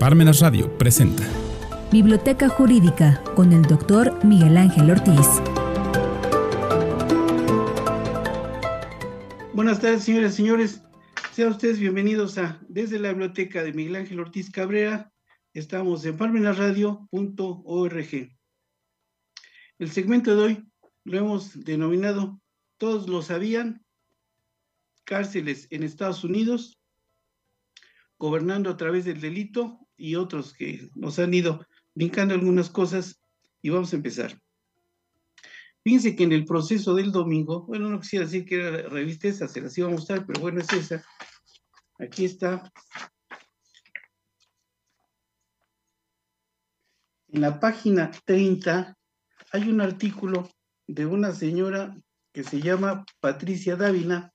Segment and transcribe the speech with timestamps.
[0.00, 1.22] Parmenas Radio presenta
[1.92, 5.28] Biblioteca Jurídica con el doctor Miguel Ángel Ortiz.
[9.52, 10.82] Buenas tardes, señoras y señores.
[11.32, 15.12] Sean ustedes bienvenidos a Desde la Biblioteca de Miguel Ángel Ortiz Cabrera.
[15.52, 18.38] Estamos en parmenasradio.org.
[19.78, 20.64] El segmento de hoy
[21.04, 22.40] lo hemos denominado
[22.78, 23.84] Todos lo sabían,
[25.04, 26.80] cárceles en Estados Unidos,
[28.16, 31.64] gobernando a través del delito y otros que nos han ido
[31.94, 33.20] brincando algunas cosas
[33.60, 34.40] y vamos a empezar.
[35.82, 39.28] Fíjense que en el proceso del domingo, bueno, no quisiera decir que era la revista
[39.28, 41.04] esa, se las iba a mostrar, pero bueno, es esa.
[41.98, 42.70] Aquí está.
[47.28, 48.96] En la página 30
[49.52, 50.50] hay un artículo
[50.86, 51.96] de una señora
[52.32, 54.32] que se llama Patricia Dávila,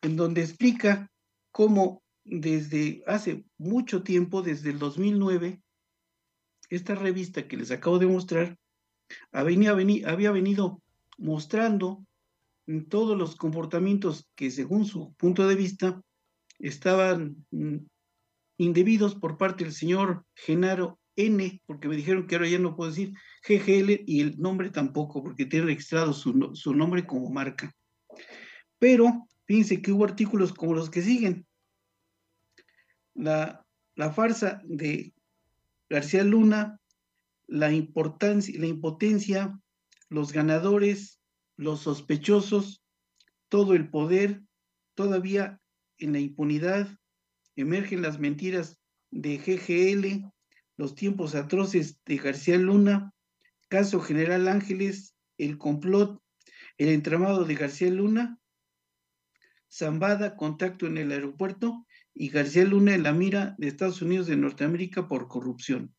[0.00, 1.10] en donde explica
[1.50, 5.60] cómo desde hace mucho tiempo, desde el 2009,
[6.70, 8.58] esta revista que les acabo de mostrar
[9.30, 10.82] había, venido
[11.18, 12.04] mostrando
[12.88, 16.00] todos los comportamientos que según su punto de vista
[16.58, 17.78] estaban mm,
[18.58, 22.90] indebidos por parte del señor Genaro N, porque me dijeron que ahora ya no puedo
[22.90, 23.12] decir
[23.46, 27.70] GGL y el nombre tampoco, porque tiene registrado su, su nombre como marca.
[28.78, 31.46] Pero fíjense que hubo artículos como los que siguen.
[33.22, 33.64] La,
[34.12, 35.14] farsa de
[35.88, 36.80] García Luna,
[37.46, 39.60] la, importancia, la impotencia,
[40.08, 41.20] los ganadores,
[41.56, 42.82] los sospechosos,
[43.48, 44.42] todo el poder,
[44.94, 45.60] todavía
[45.98, 46.88] en la impunidad,
[47.54, 48.80] emergen las mentiras
[49.12, 50.28] de GGL,
[50.76, 53.14] los tiempos atroces de García Luna,
[53.68, 56.20] caso General Ángeles, el complot,
[56.76, 58.38] el entramado de García Luna,
[59.70, 64.36] Zambada, contacto en el aeropuerto y García Luna en la mira de Estados Unidos de
[64.36, 65.94] Norteamérica por corrupción.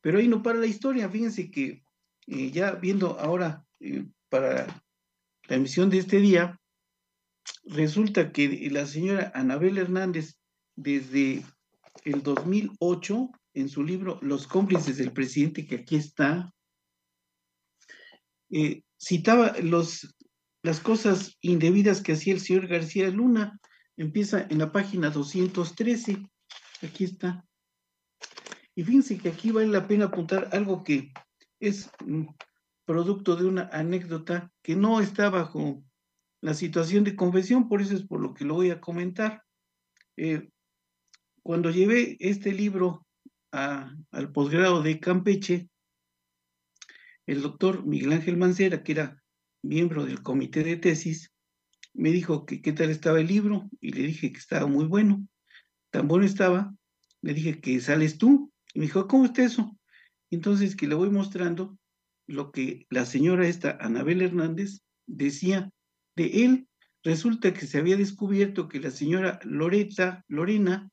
[0.00, 1.82] Pero ahí no para la historia, fíjense que
[2.26, 4.66] eh, ya viendo ahora eh, para
[5.48, 6.60] la emisión de este día,
[7.64, 10.36] resulta que la señora Anabel Hernández,
[10.76, 11.44] desde
[12.04, 16.54] el 2008, en su libro Los cómplices del presidente, que aquí está,
[18.50, 20.14] eh, citaba los,
[20.62, 23.59] las cosas indebidas que hacía el señor García Luna
[24.00, 26.26] Empieza en la página 213.
[26.80, 27.44] Aquí está.
[28.74, 31.12] Y fíjense que aquí vale la pena apuntar algo que
[31.60, 31.90] es
[32.86, 35.84] producto de una anécdota que no está bajo
[36.40, 39.44] la situación de confesión, por eso es por lo que lo voy a comentar.
[40.16, 40.48] Eh,
[41.42, 43.06] cuando llevé este libro
[43.50, 45.68] al posgrado de Campeche,
[47.26, 49.22] el doctor Miguel Ángel Mancera, que era
[49.62, 51.30] miembro del comité de tesis,
[51.94, 55.26] me dijo que qué tal estaba el libro y le dije que estaba muy bueno.
[55.90, 56.74] Tan bueno estaba,
[57.22, 58.52] le dije que sales tú.
[58.74, 59.76] Y me dijo, ¿cómo está eso?
[60.30, 61.76] Entonces que le voy mostrando
[62.26, 65.70] lo que la señora esta, Anabel Hernández, decía
[66.16, 66.68] de él.
[67.02, 70.90] Resulta que se había descubierto que la señora Loreta, Lorena,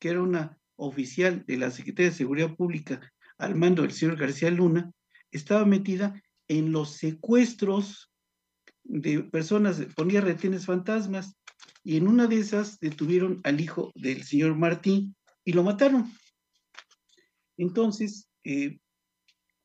[0.00, 4.50] que era una oficial de la Secretaría de Seguridad Pública al mando del señor García
[4.50, 4.92] Luna,
[5.30, 8.11] estaba metida en los secuestros
[8.84, 11.36] de personas, ponía retenes fantasmas,
[11.84, 16.12] y en una de esas detuvieron al hijo del señor Martín y lo mataron.
[17.56, 18.78] Entonces, eh,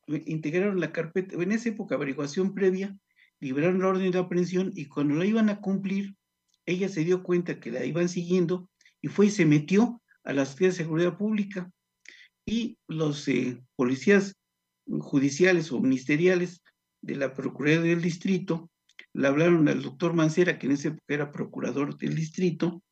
[0.06, 2.96] integraron la carpeta, en esa época, averiguación previa,
[3.40, 6.16] liberaron la orden de aprehensión y cuando la iban a cumplir,
[6.66, 8.68] ella se dio cuenta que la iban siguiendo
[9.00, 11.70] y fue y se metió a las Secretaría de Seguridad Pública
[12.44, 14.36] y los eh, policías
[14.86, 16.62] judiciales o ministeriales
[17.00, 18.70] de la Procuraduría del Distrito
[19.14, 22.82] le hablaron al doctor Mancera, que en ese época era procurador del distrito,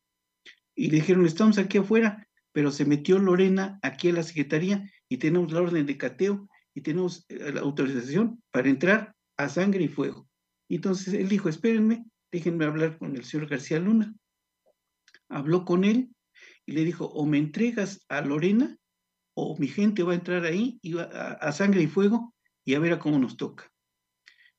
[0.75, 5.17] y le dijeron, estamos aquí afuera, pero se metió Lorena aquí a la secretaría y
[5.17, 9.87] tenemos la orden de cateo y tenemos eh, la autorización para entrar a sangre y
[9.87, 10.27] fuego.
[10.69, 14.13] Entonces él dijo, espérenme, déjenme hablar con el señor García Luna.
[15.29, 16.09] Habló con él
[16.65, 18.77] y le dijo, o me entregas a Lorena
[19.35, 22.33] o mi gente va a entrar ahí a, a sangre y fuego
[22.65, 23.71] y a ver a cómo nos toca.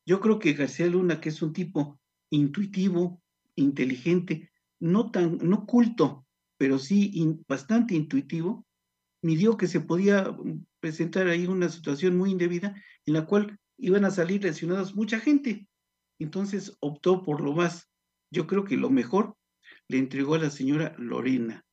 [0.08, 2.00] Yo creo que García Luna, que es un tipo
[2.30, 3.20] intuitivo,
[3.56, 4.50] inteligente,
[4.80, 6.26] no tan, no culto,
[6.56, 7.12] pero sí
[7.46, 8.66] bastante intuitivo,
[9.20, 12.74] midió que se podía mm, presentar ahí una situación muy indebida
[13.04, 15.68] en la cual iban a salir lesionadas mucha gente.
[16.18, 17.90] Entonces optó por lo más,
[18.30, 19.36] yo creo que lo mejor,
[19.88, 21.66] le entregó a la señora Lorena.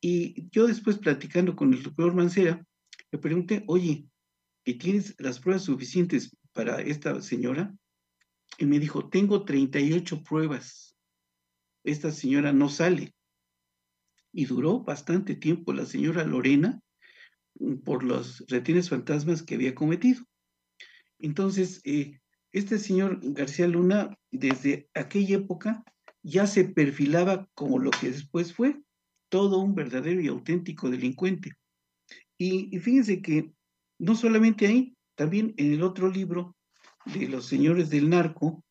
[0.00, 2.66] Y yo después platicando con el doctor Mancera,
[3.12, 4.08] le pregunté, oye,
[4.64, 7.74] ¿y tienes las pruebas suficientes para esta señora
[8.58, 10.96] y me dijo, tengo 38 pruebas.
[11.84, 13.12] Esta señora no sale.
[14.36, 16.80] y duró bastante tiempo la señora Lorena
[17.60, 20.24] mm, por los retines fantasmas que había cometido.
[21.20, 22.18] Entonces, eh,
[22.50, 25.84] este señor García Luna, desde aquella época,
[26.22, 28.82] ya se perfilaba como lo que después fue,
[29.28, 31.52] todo un verdadero y auténtico delincuente.
[32.38, 33.52] Y, y fíjense que
[33.98, 36.56] no solamente ahí, también en el otro libro
[37.06, 38.64] de los señores del narco,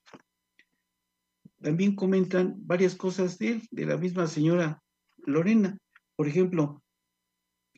[1.62, 4.84] también comentan varias cosas de él, de la misma señora
[5.18, 5.78] Lorena.
[6.16, 6.84] Por ejemplo,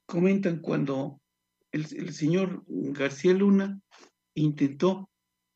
[0.06, 1.22] comentan cuando
[1.72, 3.80] el, señor García Luna
[4.34, 5.10] intentó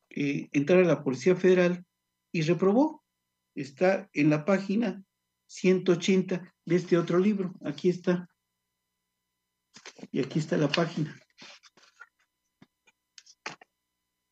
[0.09, 1.85] eh, entrar a la Policía Federal
[2.31, 3.03] y reprobó.
[3.55, 5.03] Está en la página
[5.47, 7.55] 180 de este otro libro.
[7.65, 8.29] Aquí está.
[10.11, 11.19] Y aquí está la página.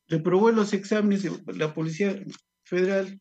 [0.07, 2.23] Reprobó los exámenes de la Policía
[2.63, 3.19] Federal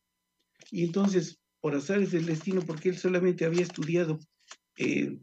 [0.71, 4.19] y entonces, por azares del destino, porque él solamente había estudiado
[4.79, 5.19] eh,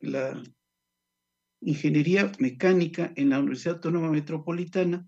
[0.00, 0.42] la
[1.60, 5.06] ingeniería mecánica en la Universidad Autónoma Metropolitana,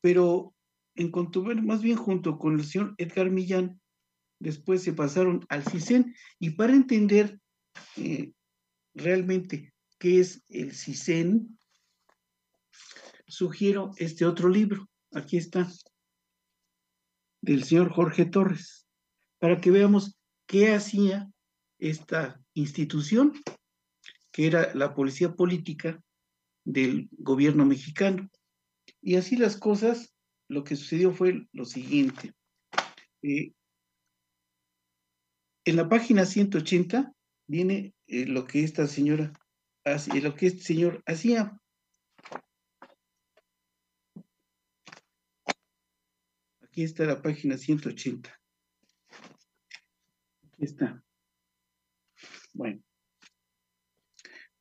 [0.00, 0.54] pero
[0.94, 3.80] en Contubernio, más bien junto con el señor Edgar Millán,
[4.38, 7.38] después se pasaron al CISEN, y para entender
[7.96, 8.32] eh,
[8.94, 11.58] realmente qué es el CISEN,
[13.30, 15.70] sugiero este otro libro, aquí está,
[17.42, 18.86] del señor Jorge Torres,
[19.38, 21.30] para que veamos qué hacía
[21.78, 23.32] esta institución,
[24.32, 26.00] que era la policía política
[26.64, 28.28] del gobierno mexicano.
[29.00, 30.14] Y así las cosas,
[30.48, 32.34] lo que sucedió fue lo siguiente.
[33.22, 33.52] Eh,
[35.64, 37.12] en la página 180
[37.46, 39.32] viene eh, lo que esta señora,
[40.22, 41.59] lo que este señor hacía.
[46.70, 48.30] Aquí está la página 180.
[50.44, 51.02] Aquí está.
[52.54, 52.80] Bueno.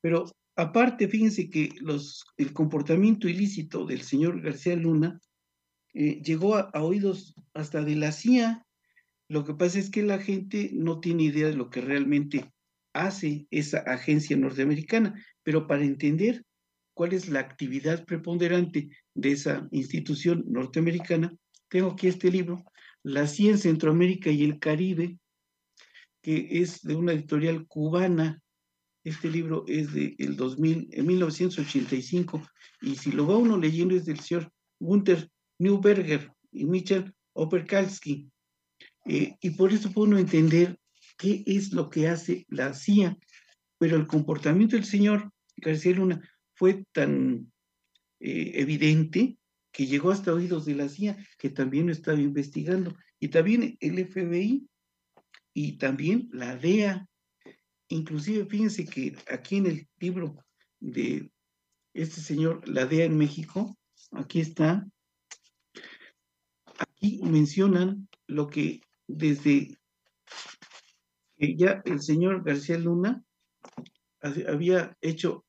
[0.02, 0.26] Pero
[0.56, 5.22] aparte, fíjense que los, el comportamiento ilícito del señor García Luna
[5.94, 8.66] eh, llegó a, oídos hasta de la CIA.
[9.28, 12.52] Lo que pasa es que la gente no tiene idea de lo que realmente
[12.94, 15.14] hace esa agencia norteamericana,
[15.44, 16.44] pero para entender
[16.96, 21.38] cuál es la actividad preponderante de esa institución norteamericana,
[21.70, 22.64] tengo aquí este libro,
[23.04, 25.18] La CIA en Centroamérica y el Caribe,
[26.22, 28.42] que es de una editorial cubana.
[29.04, 32.42] Este libro es de el 2000, en 1985,
[32.82, 35.30] y si lo va uno leyendo es del señor Gunther
[35.60, 38.30] Neuberger y Michel Operkalski.
[39.06, 40.78] Eh, y por eso puede uno entender
[41.18, 43.18] qué es lo que hace la CIA.
[43.78, 46.22] Pero el comportamiento del señor García Luna
[46.56, 47.52] fue tan
[48.20, 49.39] eh, evidente
[49.72, 52.96] que llegó hasta oídos de la CIA, que también lo estaba investigando.
[53.20, 54.68] Y también el FBI
[55.54, 57.08] y también la DEA.
[57.90, 60.36] Inclusive, fíjense que aquí en el libro
[60.80, 61.32] de
[61.94, 63.78] este señor, la DEA en México,
[64.12, 64.88] aquí está,
[66.78, 69.78] aquí mencionan lo que desde
[71.38, 73.24] que ya el señor García Luna
[74.22, 75.46] había hecho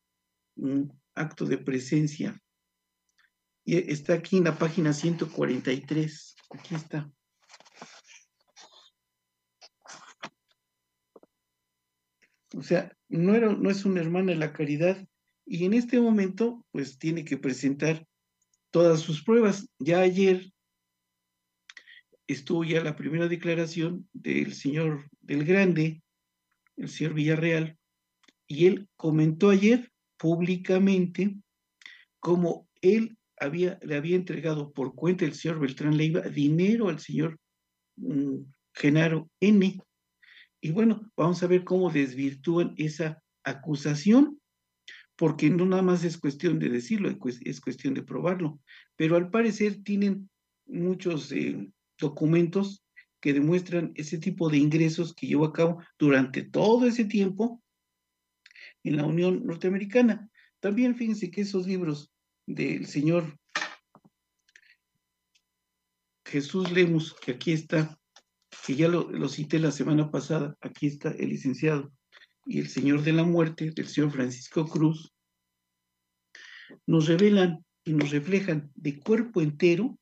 [0.57, 2.41] un acto de presencia.
[3.65, 6.37] Y está aquí en la página 143.
[6.51, 7.11] Aquí está.
[12.57, 15.07] O sea, no, era, no es una hermana de la caridad
[15.47, 18.07] y en este momento pues tiene que presentar
[18.71, 19.69] todas sus pruebas.
[19.79, 20.53] Ya ayer
[22.27, 26.03] estuvo ya la primera declaración del señor del Grande,
[26.77, 27.79] el señor Villarreal,
[28.47, 31.37] y él comentó ayer públicamente
[32.21, 37.39] cómo él le había entregado por cuenta del señor Beltrán Leiva dinero al señor
[37.97, 38.39] mm,
[38.75, 39.81] Genaro N
[40.61, 44.41] y bueno, vamos a ver cómo desvirtúan esa acusación,
[45.17, 47.11] porque no nada más es cuestión de decirlo,
[47.45, 48.61] es cuestión de probarlo.
[48.97, 50.29] Pero al parecer tienen
[50.67, 52.85] muchos eh, documentos
[53.21, 57.63] que demuestran ese tipo de ingresos que llevó a cabo durante todo ese tiempo
[58.83, 60.31] en la Unión Norteamericana.
[60.61, 62.11] También fíjense que esos libros
[62.55, 63.39] del señor
[66.25, 67.99] Jesús Lemus, que aquí está,
[68.67, 71.93] que ya lo, cité la semana pasada, aquí está el licenciado
[72.47, 75.13] y el Señor de la Muerte del señor Francisco Cruz,
[76.87, 79.99] nos revelan y nos reflejan de cuerpo entero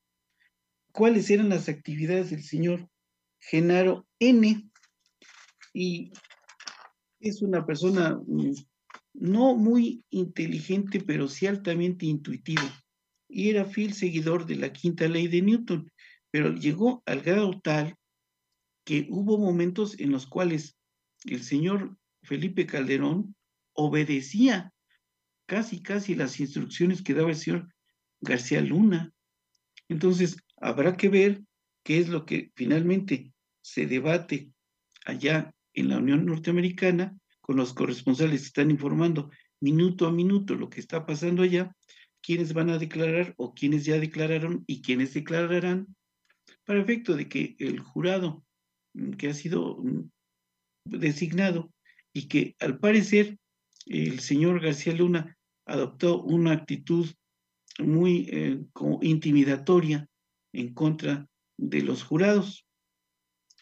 [0.92, 2.88] cuáles eran las actividades del señor
[3.40, 4.70] Genaro N.
[5.72, 6.12] Y
[7.20, 8.52] es una persona mm,
[9.20, 12.62] no muy inteligente, pero sí altamente intuitivo.
[13.28, 15.90] Y era fiel seguidor de la quinta ley de Newton,
[16.30, 17.96] pero llegó al grado tal
[18.84, 20.78] que hubo momentos en los cuales
[21.24, 23.34] el señor Felipe Calderón
[23.74, 24.72] obedecía
[25.46, 27.68] casi, casi las instrucciones que daba el señor
[28.20, 29.12] García Luna.
[29.88, 31.42] Entonces, habrá que ver
[31.84, 33.32] qué es lo que finalmente
[33.62, 34.50] se debate
[35.04, 40.68] allá en la Unión Norteamericana con los corresponsales que están informando minuto a minuto lo
[40.68, 41.74] que está pasando allá,
[42.20, 45.86] quiénes van a declarar o quiénes ya declararon y quiénes declararán,
[46.66, 48.44] para efecto de que el jurado
[48.92, 50.10] mm, que ha sido mm,
[50.84, 51.72] designado
[52.12, 53.38] y que al parecer
[53.86, 57.08] el señor García Luna adoptó una actitud
[57.78, 58.60] muy eh,
[59.00, 60.06] intimidatoria
[60.52, 61.26] en contra
[61.56, 62.66] de los jurados.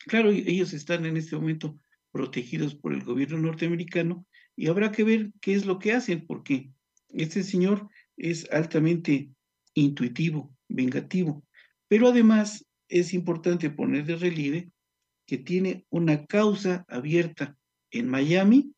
[0.07, 1.79] Claro, ellos están en este momento
[2.17, 4.25] protegidos por el gobierno norteamericano
[4.57, 6.71] y habrá que ver qué es lo que hacen, porque
[7.11, 9.29] este señor es altamente
[9.75, 11.45] intuitivo, vengativo,
[11.89, 14.71] pero además es importante poner de relieve
[15.27, 17.55] que tiene una causa abierta
[17.91, 18.73] en Miami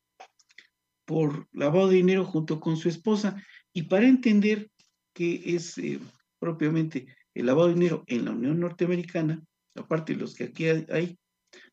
[1.04, 3.40] por lavado de dinero junto con su esposa.
[3.72, 4.68] Y para entender
[5.14, 6.00] qué es eh,
[6.40, 9.40] propiamente el lavado de dinero en la Unión Norteamericana,
[9.76, 11.16] aparte de los que aquí hay,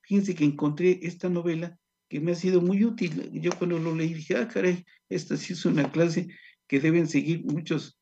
[0.05, 1.77] fíjense que encontré esta novela
[2.09, 3.31] que me ha sido muy útil.
[3.33, 6.27] Yo cuando lo leí dije, ah, caray, esta sí es una clase
[6.67, 7.99] que deben seguir muchos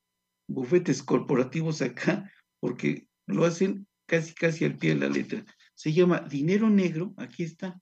[0.48, 2.30] bufetes corporativos acá,
[2.60, 5.46] porque lo hacen casi, casi al pie de la letra.
[5.76, 7.80] Se llama Dinero Negro, aquí está.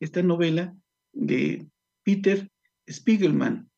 [0.00, 0.74] Esta novela
[1.12, 1.68] de
[2.02, 2.50] Peter
[2.88, 3.70] Spiegelman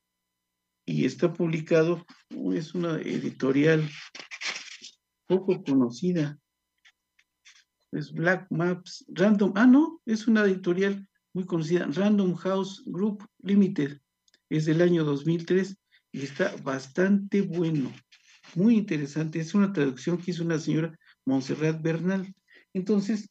[0.86, 2.06] y está publicado,
[2.54, 3.88] es una editorial
[5.26, 6.38] poco conocida,
[7.92, 14.00] es Black Maps, Random, ah, no, es una editorial muy conocida, Random House Group Limited,
[14.50, 15.76] es del año 2003
[16.12, 17.90] y está bastante bueno,
[18.54, 19.40] muy interesante.
[19.40, 22.34] Es una traducción que hizo una señora Montserrat Bernal.
[22.74, 23.30] Entonces,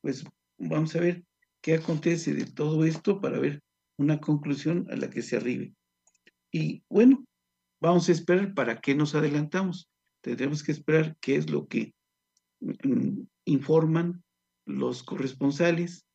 [0.00, 0.24] pues
[0.58, 1.24] vamos a ver
[1.60, 3.62] qué acontece de todo esto para ver
[3.98, 5.74] una conclusión a la que se arribe.
[6.50, 7.24] Y bueno,
[7.80, 9.90] vamos a esperar para qué nos adelantamos.
[10.22, 11.94] Tendremos que esperar qué es lo que
[12.60, 14.22] mm, informan
[14.66, 16.06] los corresponsales,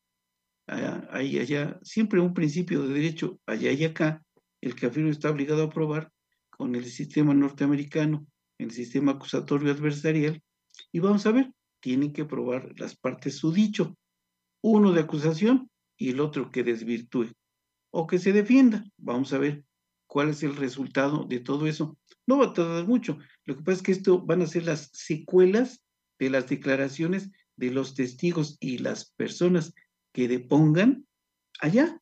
[0.67, 4.23] ahí allá, siempre un principio de derecho allá y acá,
[4.61, 6.11] el que afirma está obligado a aprobar
[6.49, 10.41] con el sistema norteamericano, el sistema acusatorio adversarial,
[10.91, 13.97] y vamos a ver, tienen que probar las partes su dicho,
[14.61, 17.31] uno de acusación y el otro que desvirtúe,
[17.91, 18.83] o que se defienda.
[18.97, 19.63] Vamos a ver
[20.07, 21.97] cuál es el resultado de todo eso.
[22.27, 23.17] No va a tardar mucho.
[23.45, 25.83] Lo que pasa es que esto van a ser las secuelas
[26.19, 29.73] de las declaraciones de los testigos y las personas
[30.13, 31.07] que depongan
[31.59, 32.01] allá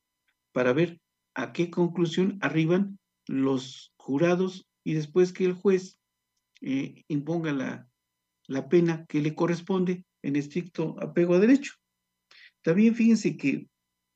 [0.52, 1.00] para ver
[1.34, 5.98] a qué conclusión arriban los jurados y después que el juez
[6.60, 7.88] eh, imponga la,
[8.46, 11.74] la pena que le corresponde en estricto apego a derecho.
[12.62, 13.68] También fíjense que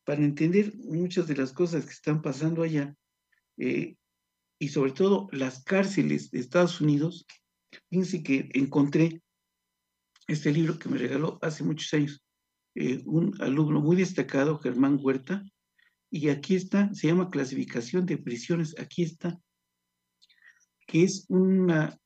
[0.04, 2.96] para entender muchas de las cosas que están pasando allá,
[3.58, 3.96] eh,
[4.58, 7.26] y sobre todo las cárceles de Estados Unidos,
[7.90, 9.22] fíjense que encontré
[10.32, 12.24] este libro que me regaló hace muchos años
[12.74, 15.44] eh, un alumno muy destacado, Germán Huerta,
[16.10, 19.38] y aquí está, se llama Clasificación de Prisiones, aquí está,
[20.86, 21.98] que es, una,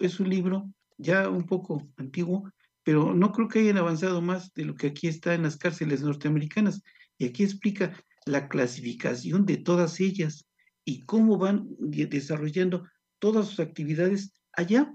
[0.00, 2.50] es un libro ya un poco antiguo,
[2.82, 6.02] pero no creo que hayan avanzado más de lo que aquí está en las cárceles
[6.02, 6.82] norteamericanas.
[7.16, 10.46] Y aquí explica la clasificación de todas ellas
[10.84, 12.86] y cómo van desarrollando
[13.18, 14.94] todas sus actividades allá.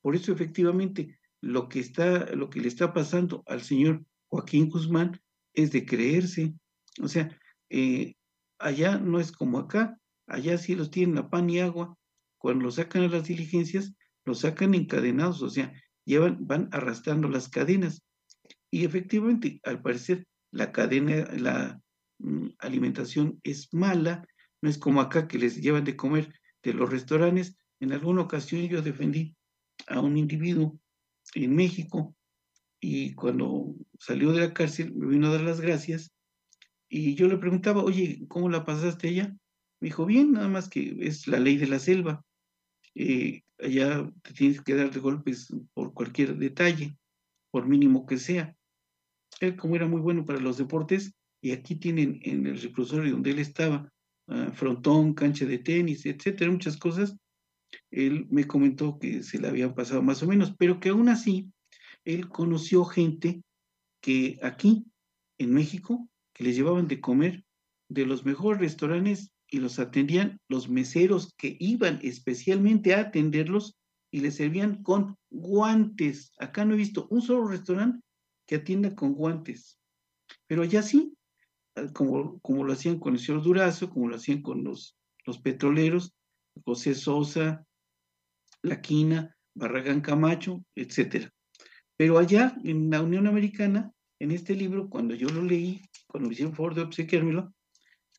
[0.00, 5.20] Por eso, efectivamente, lo que, está, lo que le está pasando al señor Joaquín Guzmán
[5.52, 6.54] es de creerse.
[7.02, 8.14] O sea, eh,
[8.58, 11.96] allá no es como acá, allá sí los tienen a pan y agua.
[12.38, 15.72] Cuando los sacan a las diligencias, los sacan encadenados, o sea,
[16.06, 18.02] llevan, van arrastrando las cadenas.
[18.70, 21.80] Y efectivamente, al parecer, la cadena, la
[22.18, 24.26] mm, alimentación es mala,
[24.62, 26.32] no es como acá que les llevan de comer
[26.62, 27.56] de los restaurantes.
[27.80, 29.36] En alguna ocasión yo defendí
[29.88, 30.80] a un individuo
[31.34, 32.14] en México
[32.80, 36.12] y cuando salió de la cárcel me vino a dar las gracias
[36.88, 39.34] y yo le preguntaba, oye, ¿cómo la pasaste allá?
[39.80, 42.24] Me dijo, bien, nada más que es la ley de la selva.
[42.94, 46.96] Eh, allá te tienes que dar de golpes por cualquier detalle,
[47.50, 48.54] por mínimo que sea.
[49.40, 51.12] Él, como era muy bueno para los deportes,
[51.42, 53.90] y aquí tienen en el reclusorio donde él estaba,
[54.28, 57.16] ah, frontón, cancha de tenis, etcétera, muchas cosas,
[57.90, 61.50] él me comentó que se le habían pasado más o menos, pero que aún así
[62.04, 63.42] él conoció gente
[64.00, 64.84] que aquí,
[65.38, 67.44] en México, que les llevaban de comer
[67.88, 73.76] de los mejores restaurantes y los atendían los meseros que iban especialmente a atenderlos
[74.10, 76.32] y les servían con guantes.
[76.38, 78.00] Acá no he visto un solo restaurante
[78.46, 79.78] que atienda con guantes,
[80.46, 81.16] pero allá sí.
[81.92, 86.14] como, como lo hacían con el señor Durazo, como lo hacían con los, los petroleros,
[86.64, 87.64] José Sosa,
[88.62, 91.32] La Quina, Barragán Camacho, etcétera.
[91.96, 96.34] Pero allá en la Unión Americana, en este libro, cuando yo lo leí, cuando me
[96.34, 97.52] hicieron favor de obsequiármelo,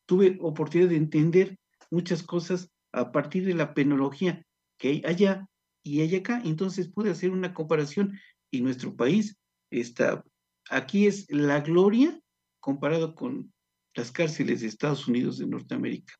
[0.05, 1.57] tuve oportunidad de entender
[1.91, 4.45] muchas cosas a partir de la penología
[4.77, 5.47] que hay allá
[5.83, 6.41] y hay acá.
[6.45, 8.17] Entonces pude hacer una comparación
[8.51, 9.37] y nuestro país
[9.71, 10.23] está,
[10.69, 12.19] aquí es la gloria
[12.59, 13.53] comparado con
[13.93, 16.13] las cárceles de Estados Unidos de Norteamérica.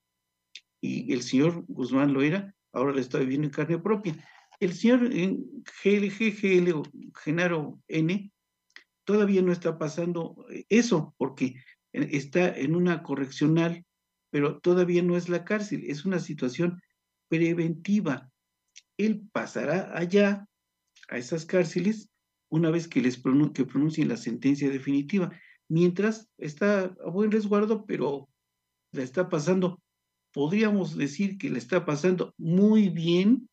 [0.85, 4.15] Y el señor Guzmán lo era, ahora lo está viviendo en carne propia.
[4.59, 6.83] El señor GLG, GL o
[7.23, 8.31] Genaro N
[9.03, 11.55] todavía no está pasando eso, porque
[11.91, 13.83] está en una correccional,
[14.29, 16.81] pero todavía no es la cárcel, es una situación
[17.27, 18.29] preventiva.
[18.97, 20.47] Él pasará allá,
[21.09, 22.09] a esas cárceles,
[22.49, 23.17] una vez que les
[23.53, 25.31] que pronuncien la sentencia definitiva,
[25.67, 28.29] mientras está a buen resguardo, pero
[28.91, 29.81] la está pasando,
[30.35, 33.49] podríamos decir que le está pasando muy bien,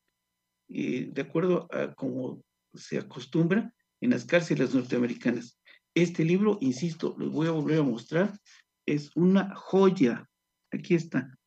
[0.69, 2.43] eh, de acuerdo a como
[2.75, 5.61] se acostumbra en las cárceles norteamericanas.
[5.95, 8.37] Este libro, insisto, les voy a volver a mostrar,
[8.85, 10.29] es una joya.
[10.73, 11.39] Aquí está.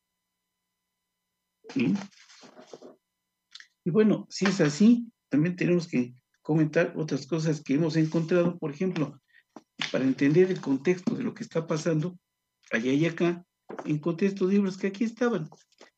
[1.75, 1.95] Y
[3.91, 9.19] bueno, si es así, también tenemos que comentar otras cosas que hemos encontrado, por ejemplo,
[9.91, 12.17] para entender el contexto de lo que está pasando
[12.71, 13.45] allá y acá,
[13.85, 15.49] encontré estos libros que aquí estaban.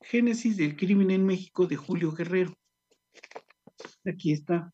[0.01, 2.53] Génesis del crimen en México de Julio Guerrero.
[4.05, 4.73] Aquí está.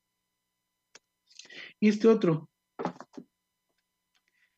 [1.80, 2.50] Y este otro,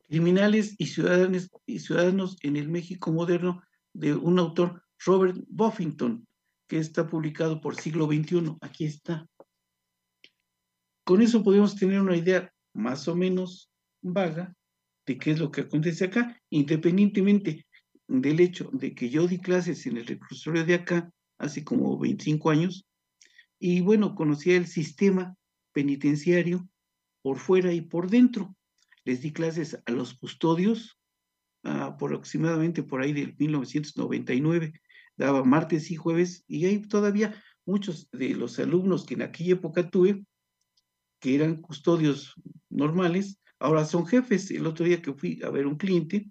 [0.07, 3.63] Criminales y ciudadanos, y ciudadanos en el México moderno
[3.93, 6.27] de un autor, Robert Buffington,
[6.67, 8.55] que está publicado por siglo XXI.
[8.61, 9.27] Aquí está.
[11.03, 14.55] Con eso podemos tener una idea más o menos vaga
[15.05, 17.65] de qué es lo que acontece acá, independientemente
[18.07, 22.49] del hecho de que yo di clases en el reclusorio de acá hace como 25
[22.49, 22.85] años,
[23.59, 25.35] y bueno, conocía el sistema
[25.73, 26.67] penitenciario
[27.21, 28.55] por fuera y por dentro
[29.03, 30.97] les di clases a los custodios
[31.63, 34.73] aproximadamente por ahí del 1999,
[35.17, 39.89] daba martes y jueves, y hay todavía muchos de los alumnos que en aquella época
[39.89, 40.23] tuve,
[41.19, 42.35] que eran custodios
[42.69, 44.51] normales, ahora son jefes.
[44.51, 46.29] El otro día que fui a ver un cliente,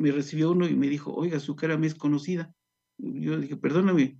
[0.00, 2.52] me recibió uno y me dijo, oiga, su cara me es conocida.
[2.96, 4.18] Yo dije, perdóname,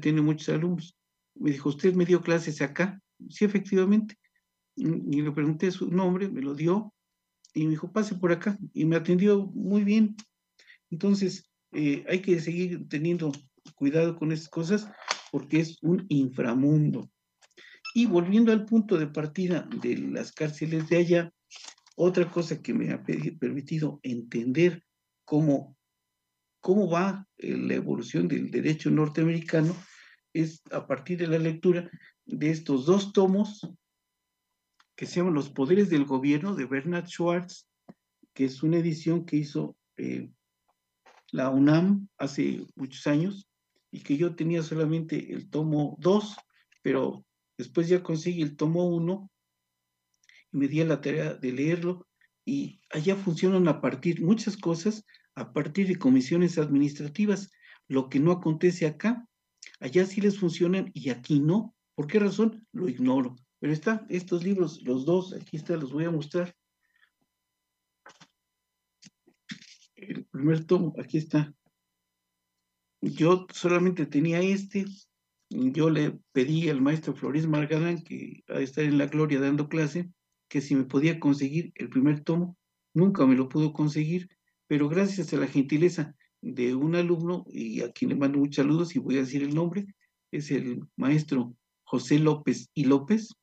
[0.00, 0.96] tiene muchos alumnos.
[1.34, 3.00] Me dijo, ¿usted me dio clases acá?
[3.28, 4.16] Sí, efectivamente.
[4.76, 6.94] Y le pregunté su nombre, me lo dio,
[7.52, 10.14] y me dijo, pase por acá, y me atendió muy bien.
[10.90, 13.32] Entonces, eh, hay que seguir teniendo
[13.74, 14.88] cuidado con esas cosas
[15.32, 17.10] porque es un inframundo.
[17.92, 21.32] Y volviendo al punto de partida de las cárceles de allá,
[21.96, 24.84] otra cosa que me ha permitido entender
[25.32, 25.78] cómo,
[26.60, 29.74] cómo va eh, la evolución del derecho norteamericano
[30.34, 31.90] es a partir de la lectura
[32.26, 33.66] de estos dos tomos
[34.94, 37.66] que se llama Los Poderes del Gobierno de Bernard Schwartz,
[38.34, 40.30] que es una edición que hizo eh,
[41.30, 43.48] la UNAM hace muchos años
[43.90, 46.36] y que yo tenía solamente el tomo 2,
[46.82, 47.24] pero
[47.56, 49.30] después ya conseguí el tomo 1
[50.52, 52.06] y me di la tarea de leerlo
[52.44, 57.50] y allá funcionan a partir muchas cosas, a partir de comisiones administrativas,
[57.88, 59.26] lo que no acontece acá,
[59.80, 61.74] allá sí les funcionan y aquí no.
[61.94, 62.66] ¿Por qué razón?
[62.72, 63.36] Lo ignoro.
[63.58, 66.54] Pero están estos libros, los dos, aquí está, los voy a mostrar.
[69.94, 71.54] El primer tomo, aquí está.
[73.00, 74.84] Yo solamente tenía este.
[75.48, 79.68] Yo le pedí al maestro Flores Margadán, que ha de estar en la gloria dando
[79.68, 80.10] clase,
[80.48, 82.56] que si me podía conseguir el primer tomo.
[82.94, 84.28] Nunca me lo pudo conseguir,
[84.72, 88.96] pero gracias a la gentileza de un alumno, y a quien le mando muchos saludos
[88.96, 89.84] y voy a decir el nombre,
[90.30, 91.54] es el maestro
[91.84, 93.34] José López y López,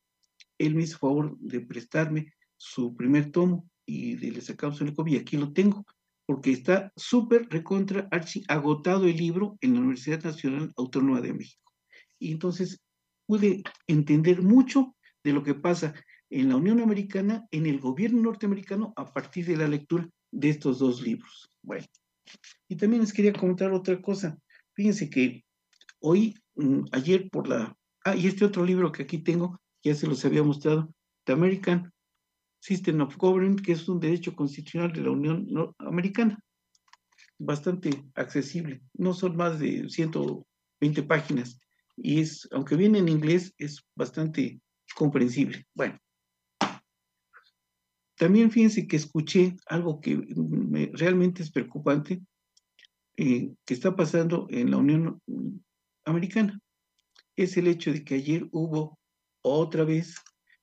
[0.58, 5.20] él me hizo favor de prestarme su primer tomo y le sacamos una copia y
[5.20, 5.86] aquí lo tengo,
[6.26, 11.72] porque está súper recontra archi agotado el libro en la Universidad Nacional Autónoma de México.
[12.18, 12.82] Y entonces
[13.28, 15.94] pude entender mucho de lo que pasa
[16.28, 20.78] en la Unión Americana, en el gobierno norteamericano, a partir de la lectura de estos
[20.78, 21.50] dos libros.
[21.62, 21.86] Bueno,
[22.68, 24.38] y también les quería comentar otra cosa.
[24.74, 25.44] Fíjense que
[26.00, 27.76] hoy, mm, ayer por la...
[28.04, 30.92] Ah, y este otro libro que aquí tengo, ya se los había mostrado,
[31.24, 31.92] The American
[32.60, 35.46] System of Government, que es un derecho constitucional de la Unión
[35.78, 36.38] Americana,
[37.38, 41.58] bastante accesible, no son más de 120 páginas,
[41.96, 44.60] y es, aunque viene en inglés, es bastante
[44.94, 45.64] comprensible.
[45.74, 45.98] Bueno,
[48.20, 50.22] también fíjense que escuché algo que
[50.92, 52.20] realmente es preocupante,
[53.16, 55.22] eh, que está pasando en la Unión
[56.04, 56.60] Americana.
[57.34, 58.98] Es el hecho de que ayer hubo
[59.40, 60.16] otra vez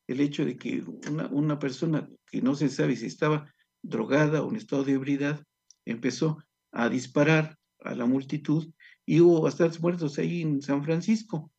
[0.06, 4.52] el hecho de que una, una persona que no se sabe si estaba drogada o
[4.52, 5.44] en estado de ebriedad
[5.84, 6.38] empezó
[6.72, 8.72] a disparar a la multitud
[9.04, 11.52] y hubo bastantes muertos ahí en San Francisco.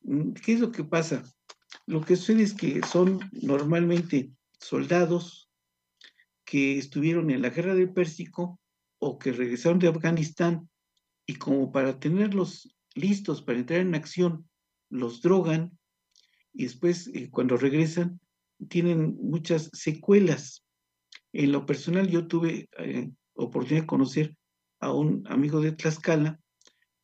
[0.00, 1.22] Mm, ¿Qué es lo que pasa?
[1.84, 5.50] Lo que sucede es que son normalmente soldados
[6.44, 8.60] que estuvieron en la guerra del Pérsico
[8.98, 10.68] o que regresaron de Afganistán
[11.26, 14.48] y como para tenerlos listos para entrar en acción,
[14.90, 15.78] los drogan
[16.52, 18.20] y después eh, cuando regresan
[18.68, 20.64] tienen muchas secuelas.
[21.32, 24.36] En lo personal yo tuve eh, oportunidad de conocer
[24.80, 26.40] a un amigo de Tlaxcala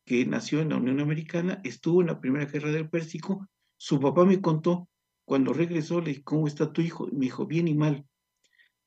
[0.05, 4.25] que nació en la Unión Americana, estuvo en la Primera Guerra del Pérsico, su papá
[4.25, 4.88] me contó,
[5.24, 7.06] cuando regresó, le dije, ¿cómo está tu hijo?
[7.12, 8.06] Me dijo, bien y mal.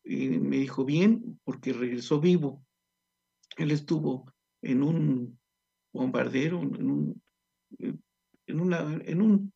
[0.03, 2.63] Me dijo, bien, porque regresó vivo.
[3.57, 5.39] Él estuvo en un
[5.91, 7.23] bombardero, en un,
[7.79, 7.95] eh,
[8.45, 9.53] en una, en un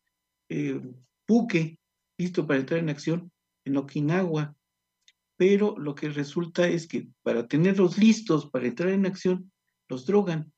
[0.48, 0.80] eh,
[1.26, 1.78] buque
[2.18, 3.32] listo para entrar en acción
[3.64, 4.54] en Okinawa.
[5.36, 9.50] Pero lo que resulta es que para tenerlos listos para entrar en acción,
[9.88, 10.52] los drogan.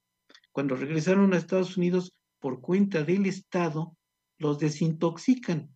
[0.52, 3.96] Cuando regresaron a Estados Unidos, por cuenta del Estado,
[4.38, 5.73] los desintoxican.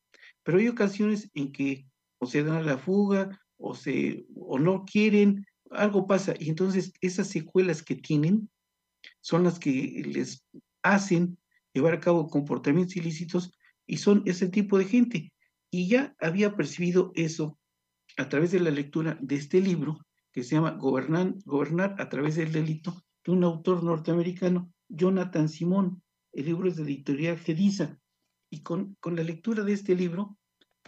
[0.49, 4.87] Pero hay ocasiones en que o se dan a la fuga o, se, o no
[4.87, 6.33] quieren, algo pasa.
[6.41, 8.49] Y entonces esas secuelas que tienen
[9.21, 10.47] son las que les
[10.83, 11.37] hacen
[11.75, 13.53] llevar a cabo comportamientos ilícitos
[13.87, 15.35] y son ese tipo de gente.
[15.71, 17.59] Y ya había percibido eso
[18.17, 19.99] a través de la lectura de este libro
[20.33, 26.03] que se llama Gobernar, Gobernar a través del delito, de un autor norteamericano, Jonathan Simón.
[26.33, 27.99] El libro es de editorial Gedisa.
[28.51, 30.38] Y con, con la lectura de este libro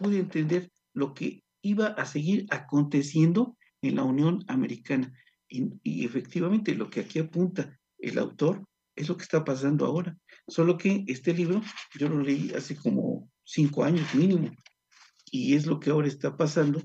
[0.01, 5.13] pude entender lo que iba a seguir aconteciendo en la Unión Americana.
[5.49, 8.65] Y, efectivamente lo que aquí apunta el autor
[8.97, 10.17] es lo que está pasando ahora.
[10.49, 11.61] Solo que este libro
[11.99, 14.51] yo lo leí hace como cinco años mínimo.
[15.31, 16.83] Y es lo que ahora está pasando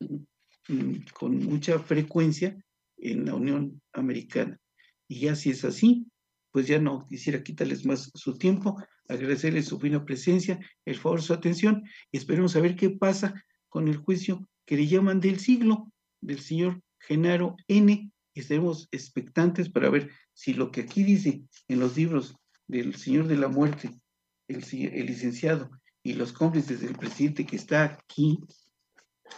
[0.00, 2.56] mm, con mucha frecuencia
[2.96, 4.58] en la Unión Americana.
[5.06, 6.06] Y ya si es así,
[6.58, 11.32] pues ya no quisiera quitarles más su tiempo, agradecerles su fina presencia, el favor, su
[11.32, 16.40] atención, esperemos a ver qué pasa con el juicio que le llaman del siglo del
[16.40, 18.10] señor Genaro N.
[18.34, 22.34] Y estaremos expectantes para ver si lo que aquí dice en los libros
[22.66, 23.92] del señor de la muerte,
[24.48, 25.70] el, el licenciado
[26.02, 28.40] y los cómplices del presidente que está aquí,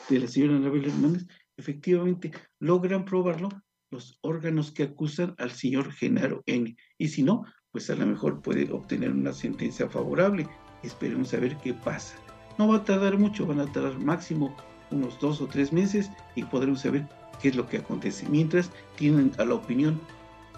[0.08, 1.26] de la señora Anabel Hernández,
[1.58, 2.30] efectivamente
[2.60, 3.50] logran probarlo
[3.90, 6.76] los órganos que acusan al señor Genaro N.
[6.98, 10.48] Y si no, pues a lo mejor puede obtener una sentencia favorable.
[10.82, 12.16] Esperemos a ver qué pasa.
[12.58, 14.56] No va a tardar mucho, van a tardar máximo
[14.90, 17.08] unos dos o tres meses y podremos saber
[17.40, 18.28] qué es lo que acontece.
[18.28, 20.00] Mientras tienen a la opinión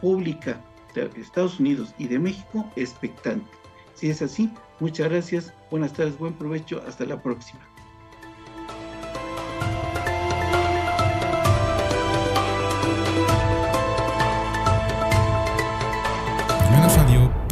[0.01, 0.61] pública
[0.95, 3.51] de Estados Unidos y de México expectante.
[3.95, 7.72] Si es así, muchas gracias, buenas tardes, buen provecho, hasta la próxima.